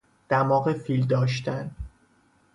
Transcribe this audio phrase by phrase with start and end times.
[0.29, 1.71] دماغ فیل داشتن